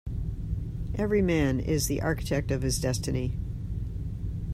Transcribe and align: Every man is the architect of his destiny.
Every 0.95 1.21
man 1.21 1.59
is 1.59 1.85
the 1.85 2.01
architect 2.01 2.49
of 2.49 2.63
his 2.63 2.79
destiny. 2.81 3.37